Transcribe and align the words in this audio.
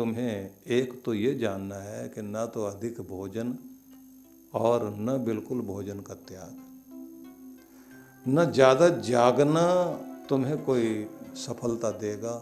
तुम्हें 0.00 0.50
एक 0.66 1.02
तो 1.04 1.14
ये 1.14 1.34
जानना 1.34 1.74
है 1.74 2.08
कि 2.08 2.22
ना 2.22 2.46
तो 2.46 2.64
अधिक 2.64 3.00
भोजन 3.00 3.58
और 4.54 4.84
न 4.98 5.16
बिल्कुल 5.24 5.60
भोजन 5.60 6.00
का 6.00 6.14
त्याग। 6.14 6.56
न 8.28 8.44
ज़्यादा 8.52 8.88
जागना 8.88 9.64
तुम्हें 10.28 10.64
कोई 10.64 11.08
सफलता 11.36 11.90
देगा 11.90 12.32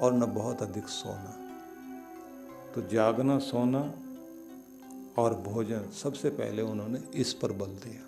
और 0.00 0.12
न 0.12 0.26
बहुत 0.26 0.62
अधिक 0.62 0.88
सोना। 0.88 1.36
तो 2.74 2.88
जागना, 2.88 3.38
सोना 3.38 3.80
और 5.22 5.34
भोजन 5.34 5.90
सबसे 6.02 6.30
पहले 6.30 6.62
उन्होंने 6.62 7.00
इस 7.14 7.32
पर 7.32 7.52
बल 7.52 7.66
दिया। 7.66 8.02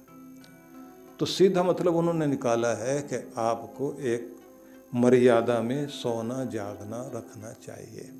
तो 1.18 1.26
सीधा 1.26 1.62
मतलब 1.62 1.96
उन्होंने 1.96 2.26
निकाला 2.26 2.74
है 2.74 3.02
कि 3.02 3.32
आपको 3.36 3.94
एक 3.94 4.36
मर्यादा 4.94 5.60
में 5.62 5.86
सोना, 5.88 6.44
जागना 6.44 7.10
रखना 7.14 7.52
चाहिए। 7.52 8.10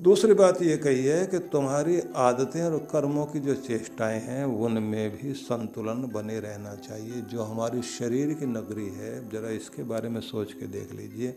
दूसरी 0.00 0.34
बात 0.34 0.62
ये 0.62 0.76
कही 0.76 1.04
है 1.04 1.26
कि 1.26 1.38
तुम्हारी 1.38 2.02
आदतें 2.16 2.62
और 2.62 2.78
कर्मों 2.78 3.26
की 3.26 3.40
जो 3.40 3.54
चेष्टाएँ 3.54 4.20
हैं, 4.20 4.44
उनमें 4.44 5.18
भी 5.18 5.32
संतुलन 5.32 6.10
बने 6.14 6.40
रहना 6.40 6.74
चाहिए। 6.74 7.20
जो 7.20 7.42
हमारी 7.42 7.82
शरीर 7.82 8.34
की 8.34 8.46
नगरी 8.46 8.88
है, 8.88 9.28
जरा 9.28 9.50
इसके 9.50 9.82
बारे 9.82 10.08
में 10.08 10.20
सोच 10.20 10.52
के 10.52 10.66
देख 10.66 10.92
लीजिए 10.92 11.36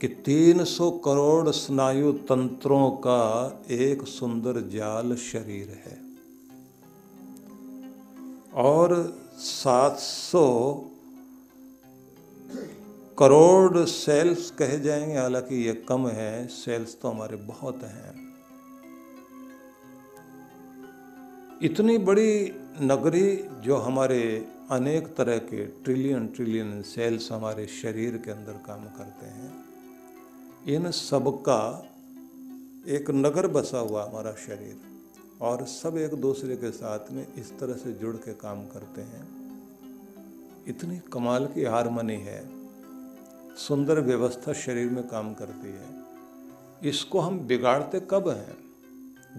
कि 0.00 0.08
300 0.08 0.90
करोड़ 0.90 1.48
स्नायु 1.48 2.12
तंत्रों 2.12 2.90
का 2.90 3.62
एक 3.70 4.02
सुंदर 4.02 4.60
जाल 4.60 5.16
शरीर 5.16 5.82
है। 5.86 5.98
और 8.54 9.18
700 9.38 10.86
करोड़ 13.18 13.84
सेल्स 13.84 14.50
कहे 14.50 14.78
जाएँगे, 14.80 15.16
हालाँकि 15.18 15.56
ये 15.56 15.72
कम 15.88 16.06
है, 16.08 16.46
सेल्स 16.46 16.96
तो 17.02 17.08
हमारे 17.08 17.36
बहुत 17.36 17.82
हैं। 17.82 18.14
इतनी 21.62 21.98
बड़ी 21.98 22.52
नगरी 22.82 23.48
जो 23.62 23.76
हमारे 23.76 24.22
अनेक 24.70 25.06
तरह 25.16 25.38
के 25.38 25.64
ट्रिलियन 25.84 26.26
ट्रिलियन 26.26 26.80
सेल्स 26.82 27.30
हमारे 27.32 27.66
शरीर 27.66 28.16
के 28.16 28.30
अंदर 28.30 28.52
काम 28.52 28.84
करते 28.88 29.26
हैं, 29.26 29.52
इन 30.68 30.90
सब 30.90 31.28
का 31.48 31.60
एक 32.88 33.10
नगर 33.10 33.46
बसा 33.46 33.78
हुआ 33.78 34.06
हमारा 34.06 34.32
शरीर, 34.32 34.80
और 35.42 35.66
सब 35.66 35.98
एक 35.98 36.14
दूसरे 36.14 36.56
के 36.56 36.70
साथ 36.70 37.12
में 37.12 37.26
इस 37.38 37.58
तरह 37.58 37.74
से 37.74 37.92
जुड़ 37.92 38.16
के 38.16 38.32
काम 38.32 38.64
करते 38.64 39.02
हैं। 39.02 39.28
इतनी 40.68 40.98
कमाल 41.12 41.46
की 41.46 41.64
हारमोनी 41.64 42.16
है। 42.16 42.61
सुंदर 43.58 44.00
व्यवस्था 44.00 44.52
शरीर 44.52 44.90
में 44.90 45.06
काम 45.08 45.32
करती 45.34 45.68
है। 45.68 46.90
इसको 46.90 47.20
हम 47.20 47.38
बिगाड़ते 47.38 48.00
कब 48.10 48.28
हैं? 48.28 48.56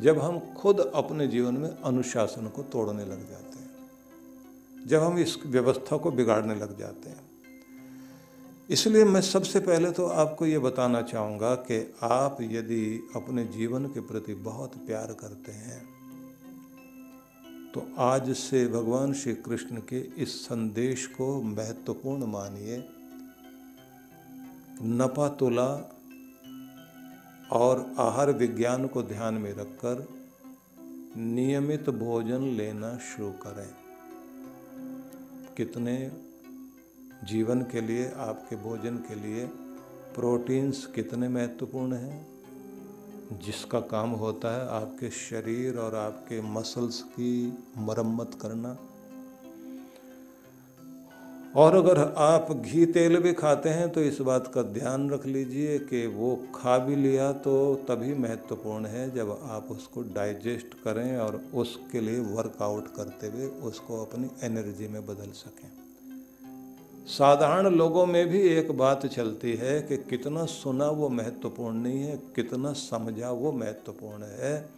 जब 0.01 0.19
हम 0.19 0.39
खुद 0.53 0.79
अपने 0.95 1.27
जीवन 1.27 1.53
में 1.53 1.69
अनुशासन 1.69 2.47
को 2.47 2.63
तोड़ने 2.63 3.05
लग 3.05 3.29
जाते 3.29 3.57
हैं। 3.59 4.87
जब 4.87 5.03
हम 5.03 5.17
इस 5.19 5.37
व्यवस्था 5.45 5.97
को 5.97 6.11
बिगाड़ने 6.11 6.55
लग 6.55 6.77
जाते 6.79 7.09
हैं। 7.09 7.21
इसलिए 8.69 9.03
मैं 9.03 9.21
सबसे 9.21 9.59
पहले 9.59 9.91
तो 9.91 10.05
आपको 10.05 10.45
ये 10.45 10.59
बताना 10.59 11.01
चाहूँगा 11.01 11.55
कि 11.55 11.93
आप 12.03 12.37
यदि 12.41 13.11
अपने 13.15 13.45
जीवन 13.45 13.85
के 13.85 13.99
प्रति 13.99 14.33
बहुत 14.33 14.75
प्यार 14.87 15.13
करते 15.13 15.51
हैं 15.51 15.81
तो 17.73 17.85
आज 17.97 18.29
से 18.33 18.67
भगवान 18.67 19.13
श्री 19.13 19.33
कृष्ण 19.33 19.77
के 19.77 19.99
इस 20.23 20.45
संदेश 20.45 21.05
को 21.07 21.41
महत्वपूर्ण 21.41 22.25
मानिए। 22.25 22.77
नपा 24.81 25.29
तुला 25.29 25.89
और 27.51 27.93
आहार 27.99 28.31
विज्ञान 28.31 28.87
को 28.87 29.03
ध्यान 29.03 29.33
में 29.33 29.53
रखकर 29.53 30.07
नियमित 31.17 31.89
भोजन 31.89 32.41
लेना 32.41 32.97
शुरू 32.97 33.31
करें। 33.31 33.69
कितने 35.57 36.11
जीवन 37.23 37.61
के 37.61 37.81
लिए, 37.81 38.11
आपके 38.11 38.55
भोजन 38.55 38.97
के 38.97 39.15
लिए 39.15 39.45
प्रोटीन्स 40.15 40.85
कितने 40.85 41.29
महत्वपूर्ण 41.29 41.93
हैं? 41.93 42.33
जिसका 43.39 43.79
काम 43.79 44.09
होता 44.09 44.55
है 44.55 44.83
आपके 44.83 45.09
शरीर 45.09 45.77
और 45.77 45.95
आपके 45.95 46.41
मसल्स 46.41 47.01
की 47.01 47.57
मरम्मत 47.77 48.31
करना। 48.41 48.77
और 51.55 51.75
अगर 51.75 51.99
आप 52.17 52.47
घी 52.51 52.85
तेल 52.85 53.17
भी 53.17 53.33
खाते 53.33 53.69
हैं 53.69 53.89
तो 53.89 54.01
इस 54.01 54.19
बात 54.21 54.47
का 54.53 54.61
ध्यान 54.61 55.09
रख 55.09 55.25
लीजिए 55.25 55.79
कि 55.79 56.05
वो 56.07 56.35
खा 56.55 56.77
भी 56.77 56.95
लिया 56.95 57.31
तो 57.31 57.75
तभी 57.75 58.13
महत्वपूर्ण 58.13 58.85
है 58.85 59.15
जब 59.15 59.31
आप 59.43 59.67
उसको 59.71 60.01
डाइजेस्ट 60.01 60.73
करें 60.83 61.17
और 61.17 61.41
उसके 61.53 62.01
लिए 62.01 62.19
वर्कआउट 62.19 62.87
करते 62.95 63.27
हुए 63.27 63.47
उसको 63.61 64.01
अपनी 64.01 64.29
एनर्जी 64.43 64.87
में 64.87 65.05
बदल 65.05 65.31
सकें। 65.31 65.69
साधारण 67.07 67.69
लोगों 67.69 68.05
में 68.05 68.27
भी 68.27 68.41
एक 68.41 68.71
बात 68.71 69.05
चलती 69.05 69.53
है 69.53 69.81
कि 69.81 69.97
कितना 69.97 70.45
सुना 70.45 70.89
वो 70.89 71.09
महत्वपूर्ण 71.09 71.75
नहीं 71.75 72.03
है, 72.03 72.17
कितना 72.35 72.73
समझा 72.73 73.31
वो 73.31 73.51
महत्वपूर्ण 73.51 74.23
है। 74.23 74.69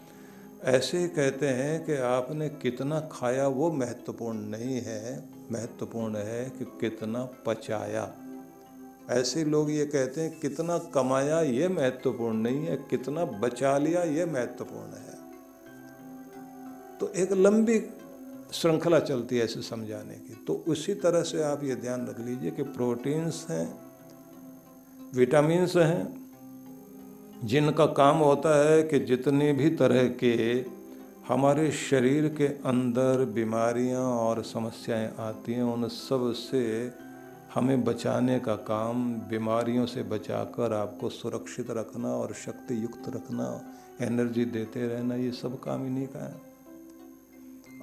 ऐसे 0.63 1.07
कहते 1.07 1.47
हैं 1.47 1.85
कि 1.85 1.95
आपने 1.95 2.49
कितना 2.49 2.99
खाया 3.11 3.47
वो 3.47 3.71
महत्वपूर्ण 3.71 4.37
नहीं 4.37 4.81
है। 4.81 5.34
महत्वपूर्ण 5.51 6.15
है 6.15 6.49
कि 6.49 6.65
कितना 6.65 7.29
पचाया। 7.45 8.13
ऐसे 9.09 9.45
लोग 9.45 9.71
ये 9.71 9.85
कहते 9.85 10.21
हैं, 10.21 10.39
कितना 10.39 10.77
कमाया 10.77 11.41
ये 11.41 11.67
महत्वपूर्ण 11.67 12.37
नहीं 12.37 12.65
है, 12.65 12.75
कितना 12.75 13.25
बचा 13.25 13.77
लिया 13.77 14.03
ये 14.03 14.25
महत्वपूर्ण 14.25 14.93
है। 14.93 15.15
तो 16.99 17.13
एक 17.15 17.31
लंबी 17.31 17.89
श्रृंखला 18.53 18.99
चलती 18.99 19.37
है 19.37 19.43
ऐसे 19.43 19.61
समझाने 19.61 20.15
की। 20.15 20.45
तो 20.47 20.63
उसी 20.67 20.93
तरह 20.93 21.21
से 21.21 21.43
आप 21.43 21.63
ये 21.63 21.75
ध्यान 21.75 22.07
रख 22.07 22.19
लीजिए 22.19 22.51
कि 22.51 22.63
प्रोटीन्स 22.63 23.45
हैं, 23.49 23.79
विटामिन्स 25.15 25.75
हैं, 25.75 26.25
जिनका 27.43 27.85
काम 27.85 28.17
होता 28.17 28.69
है 28.69 28.83
कि 28.83 28.99
जितनी 28.99 29.51
भी 29.51 29.69
तरह 29.69 30.07
के 30.07 30.61
हमारे 31.27 31.71
शरीर 31.71 32.27
के 32.29 32.47
अंदर 32.47 33.25
बीमारियाँ 33.25 34.01
और 34.01 34.43
समस्याएँ 34.43 35.13
आती 35.19 35.53
हैं, 35.53 35.63
उन 35.63 35.87
सबसे 35.87 36.91
हमें 37.53 37.83
बचाने 37.83 38.39
का 38.39 38.55
काम 38.55 39.15
बीमारियों 39.15 39.85
से 39.85 40.03
बचाकर 40.03 40.73
आपको 40.73 41.09
सुरक्षित 41.09 41.71
रखना 41.71 42.07
और 42.07 42.33
शक्ति 42.33 42.83
युक्त 42.83 43.03
रखना, 43.07 43.61
एनर्जी 44.01 44.45
देते 44.45 44.87
रहना, 44.87 45.15
ये 45.15 45.31
सब 45.31 45.59
काम 45.59 45.87
इन्हीं 45.87 46.07
का 46.07 46.25
है। 46.25 46.41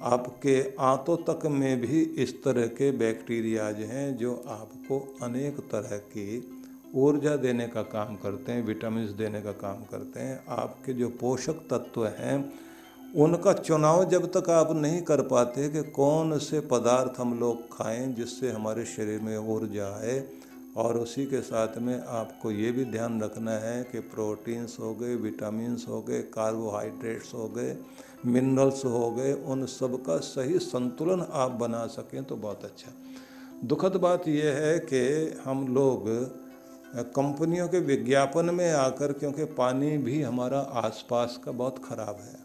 आपके 0.01 0.75
आंतों 0.79 1.17
तक 1.17 1.45
में 1.45 1.81
भी 1.81 2.01
इस 2.01 2.43
तरह 2.43 2.67
के 2.67 2.91
बैक्टीरियाज 2.91 3.75
हैं, 3.75 4.17
जो 4.17 4.43
आपको 4.47 5.15
अनेक 5.21 5.59
तरह 5.59 5.97
की 5.97 6.51
ऊर्जा 6.95 7.35
देने 7.35 7.67
का 7.67 7.81
काम 7.81 8.15
करते 8.15 8.51
हैं 8.51 8.65
विटामिन 8.65 9.05
देने 9.05 9.41
का 9.41 9.51
काम 9.51 9.83
करते 9.83 10.19
हैं, 10.19 10.43
आपके 10.49 10.93
जो 10.93 11.09
पोषक 11.09 11.67
तत्व 11.69 12.07
हैं 12.07 12.63
उनका 13.13 13.51
चुनाव 13.53 14.03
जब 14.09 14.25
तक 14.31 14.49
आप 14.49 14.71
नहीं 14.71 15.01
कर 15.01 15.21
पाते 15.21 15.67
कि 15.69 15.81
कौन 15.91 16.37
से 16.39 16.59
पदार्थ 16.61 17.19
हम 17.19 17.39
लोग 17.39 17.67
खाएँ 17.71 18.07
जिससे 18.13 18.51
हमारे 18.51 18.85
शरीर 18.85 19.19
में 19.19 19.37
ऊर्जा 19.37 19.87
आए, 19.87 20.23
और 20.77 20.97
उसी 20.97 21.25
के 21.25 21.41
साथ 21.41 21.77
में 21.77 21.99
आपको 21.99 22.51
ये 22.51 22.71
भी 22.71 22.85
ध्यान 22.85 23.21
रखना 23.21 23.51
है 23.59 23.83
कि 23.83 23.99
प्रोटीन्स 23.99 24.77
हो 24.79 24.93
गए, 24.95 25.15
विटामिन्स 25.15 25.87
हो 25.87 26.01
गए, 26.01 26.21
कार्बोहाइड्रेट्स 26.33 27.33
हो 27.33 27.47
गए, 27.47 27.75
मिनरल्स 28.25 28.83
हो 28.85 29.11
गए, 29.11 29.33
उन 29.33 29.65
सब 29.67 30.01
का 30.03 30.17
सही 30.25 30.59
संतुलन 30.59 31.25
आप 31.31 31.51
बना 31.51 31.85
सकें 31.87 32.23
तो 32.23 32.35
बहुत 32.37 32.65
अच्छा। 32.65 32.91
दुखद 33.63 33.95
बात 33.97 34.27
यह 34.27 34.55
है 34.55 34.77
कि 34.83 35.41
हम 35.45 35.67
लोग 35.67 36.09
कंपनियों 37.11 37.67
के 37.67 37.79
विज्ञापन 37.81 38.53
में 38.53 38.71
आकर, 38.71 39.13
क्योंकि 39.13 39.45
पानी 39.53 39.97
भी 39.99 40.21
हमारा 40.21 40.59
आसपास 40.81 41.39
का 41.45 41.51
बहुत 41.53 41.83
ख़राब 41.85 42.17
है 42.21 42.41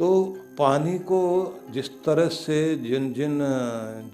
तो 0.00 0.36
पानी 0.58 0.98
को 0.98 1.20
जिस 1.70 1.88
तरह 2.04 2.28
से 2.28 2.76
जिन 2.76 3.12
जिन 3.12 3.38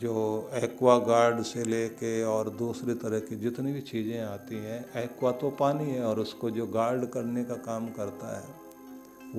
जो 0.01 0.51
एक्वा 0.55 0.99
गार्ड 0.99 1.43
से 1.43 1.65
लेके 1.65 2.23
और 2.25 2.51
दूसरी 2.51 2.95
तरह 2.95 3.19
की 3.19 3.37
जितनी 3.37 3.73
भी 3.73 3.81
चीज़ें 3.81 4.21
आती 4.21 4.55
हैं, 4.55 5.03
एक्वा 5.03 5.33
तो 5.33 5.51
पानी 5.51 5.85
है 5.85 6.05
और 6.05 6.21
उसको 6.21 6.51
जो 6.51 6.67
गार्ड 6.67 7.07
करने 7.07 7.45
का 7.45 7.55
काम 7.55 7.87
करता 7.87 8.41
है 8.41 8.45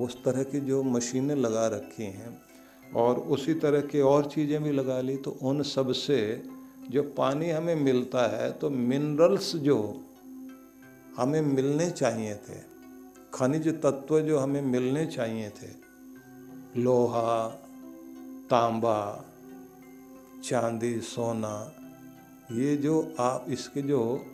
उस 0.04 0.24
तरह 0.24 0.42
की 0.42 0.60
जो 0.60 0.82
मशीनें 0.82 1.34
लगा 1.34 1.66
रखी 1.66 2.04
हैं 2.04 2.42
और 2.94 3.18
उसी 3.18 3.54
तरह 3.54 3.80
की 3.80 4.00
और 4.00 4.26
चीज़ें 4.26 4.62
भी 4.62 4.70
लगा 4.70 5.00
ली 5.00 5.16
तो 5.16 5.36
उन 5.42 5.62
सबसे 5.62 6.42
जो 6.90 7.02
पानी 7.02 7.50
हमें 7.50 7.74
मिलता 7.74 8.36
है 8.36 8.52
तो 8.52 8.70
मिनरल्स 8.70 9.56
जो 9.56 10.00
हमें 11.16 11.40
मिलने 11.40 11.90
चाहिए 11.90 12.34
थे, 12.34 12.60
खनिज 13.34 13.68
तत्व 13.68 14.20
जो 14.20 14.38
हमें 14.38 14.62
मिलने 14.62 15.06
चाहिए 15.06 15.48
थे 15.50 15.87
लोहा, 16.76 17.48
तांबा, 18.50 19.24
चांदी, 20.44 21.00
सोना, 21.00 21.72
ये 22.52 22.76
जो 22.76 23.14
आप 23.18 23.46
इसके 23.48 23.82
जो 23.82 24.24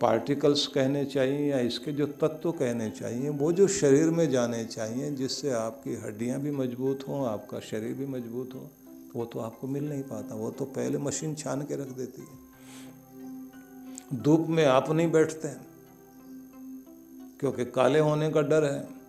पार्टिकल्स 0.00 0.66
कहने 0.66 1.04
चाहिए 1.04 1.50
या 1.50 1.58
इसके 1.58 1.92
जो 1.92 2.06
तत्व 2.06 2.52
कहने 2.52 2.90
चाहिए, 2.90 3.28
वो 3.28 3.52
जो 3.52 3.68
शरीर 3.68 4.10
में 4.10 4.30
जाने 4.30 4.64
चाहिए, 4.64 5.10
जिससे 5.10 5.50
आपकी 5.50 5.94
हड्डियाँ 5.94 6.40
भी 6.40 6.50
मज़बूत 6.50 7.04
हों, 7.08 7.26
आपका 7.26 7.60
शरीर 7.60 7.94
भी 7.94 8.06
मज़बूत 8.06 8.50
हो, 8.54 8.70
वो 9.16 9.24
तो 9.24 9.38
आपको 9.38 9.66
मिल 9.66 9.88
नहीं 9.88 10.02
पाता। 10.02 10.34
वो 10.34 10.50
तो 10.50 10.64
पहले 10.64 10.98
मशीन 10.98 11.34
छान 11.34 11.62
के 11.62 11.74
रख 11.76 11.88
देती 11.88 12.22
है। 12.22 12.42
धूप 14.22 14.46
में 14.48 14.64
आप 14.64 14.90
नहीं 14.90 15.10
बैठते 15.10 15.48
क्योंकि 17.40 17.64
काले 17.64 17.98
होने 17.98 18.30
का 18.30 18.42
डर 18.42 18.64
है। 18.64 19.01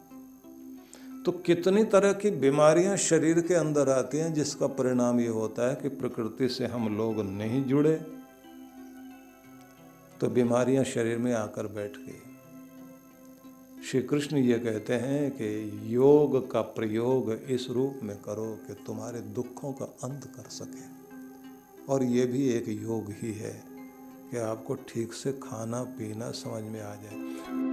तो 1.25 1.31
कितनी 1.31 1.83
तरह 1.83 2.13
की 2.13 2.31
बीमारियाँ 2.31 2.97
शरीर 2.97 3.41
के 3.41 3.53
अंदर 3.53 3.89
आती 3.89 4.17
हैं 4.17 4.33
जिसका 4.33 4.67
परिणाम 4.67 5.19
ये 5.19 5.27
होता 5.27 5.69
है 5.69 5.75
कि 5.75 5.89
प्रकृति 5.89 6.49
से 6.49 6.65
हम 6.65 6.97
लोग 6.97 7.21
नहीं 7.21 7.63
जुड़े? 7.63 8.05
तो 10.19 10.27
बीमारियाँ 10.27 10.83
शरीर 10.83 11.17
में 11.17 11.33
आकर 11.33 11.67
बैठ 11.67 11.97
गई। 11.97 12.19
श्री 13.83 14.01
कृष्ण 14.01 14.37
ये 14.37 14.59
कहते 14.59 14.93
हैं 14.93 15.31
कि 15.31 15.79
योग 15.95 16.51
का 16.51 16.61
प्रयोग 16.61 17.31
इस 17.31 17.67
रूप 17.69 17.99
में 18.03 18.17
करो 18.17 18.59
कि 18.67 18.73
तुम्हारे 18.73 19.19
दुखों 19.19 19.73
का 19.73 19.85
अंत 19.85 20.25
कर 20.25 20.49
सके। 20.49 20.93
और 21.93 22.03
ये 22.03 22.25
भी 22.25 22.49
एक 22.49 22.69
योग 22.69 23.05
ही 23.09 23.33
है 23.33 23.63
कि 24.31 24.37
आपको 24.37 24.75
ठीक 24.75 25.13
से 25.13 25.31
खाना 25.31 25.83
पीना 25.83 26.31
समझ 26.31 26.63
में 26.63 26.81
आ 26.81 26.95
जाए। 26.95 27.72